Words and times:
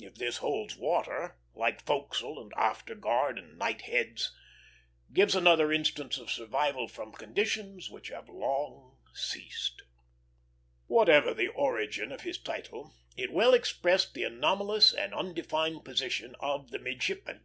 If 0.00 0.14
this 0.14 0.38
holds 0.38 0.78
water, 0.78 1.22
it, 1.22 1.32
like 1.58 1.84
forecastle, 1.84 2.40
and 2.40 2.50
after 2.56 2.94
guard, 2.94 3.38
and 3.38 3.58
knightheads, 3.60 4.30
gives 5.12 5.34
another 5.36 5.70
instance 5.70 6.16
of 6.16 6.30
survival 6.30 6.88
from 6.88 7.12
conditions 7.12 7.90
which 7.90 8.08
have 8.08 8.30
long 8.30 8.96
ceased. 9.12 9.82
Whatever 10.86 11.34
the 11.34 11.48
origin 11.48 12.10
of 12.10 12.22
his 12.22 12.38
title, 12.38 12.94
it 13.18 13.34
well 13.34 13.52
expressed 13.52 14.14
the 14.14 14.24
anomalous 14.24 14.94
and 14.94 15.12
undefined 15.12 15.84
position 15.84 16.36
of 16.40 16.70
the 16.70 16.78
midshipman. 16.78 17.44